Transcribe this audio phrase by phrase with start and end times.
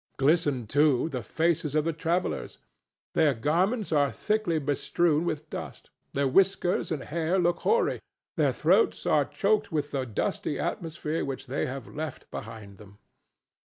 [0.17, 2.57] Glisten, too, the faces of the travellers.
[3.13, 8.01] Their garments are thickly bestrewn with dust; their whiskers and hair look hoary;
[8.35, 12.97] their throats are choked with the dusty atmosphere which they have left behind them.